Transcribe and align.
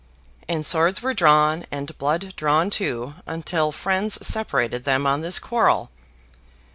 and 0.49 0.65
swords 0.65 1.03
were 1.03 1.13
drawn, 1.13 1.63
and 1.69 1.95
blood 1.99 2.33
drawn 2.35 2.71
too, 2.71 3.13
until 3.27 3.71
friends 3.71 4.17
separated 4.25 4.83
them 4.83 5.05
on 5.05 5.21
this 5.21 5.37
quarrel. 5.37 5.91